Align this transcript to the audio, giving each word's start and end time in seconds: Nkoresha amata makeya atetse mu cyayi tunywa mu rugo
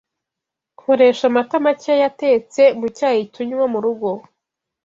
Nkoresha 0.77 1.23
amata 1.29 1.55
makeya 1.65 2.05
atetse 2.11 2.61
mu 2.79 2.87
cyayi 2.97 3.23
tunywa 3.33 3.65
mu 3.73 3.79
rugo 3.85 4.09